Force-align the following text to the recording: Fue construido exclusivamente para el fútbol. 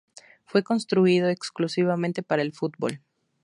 Fue 0.45 0.63
construido 0.63 1.29
exclusivamente 1.29 2.23
para 2.23 2.41
el 2.41 2.53
fútbol. 2.53 3.01